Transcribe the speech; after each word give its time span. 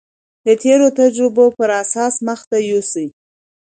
د 0.45 0.47
تېرو 0.63 0.87
تجربو 0.99 1.45
پر 1.57 1.69
اساس 1.83 2.13
مخته 2.27 2.57
يوسي. 2.69 3.07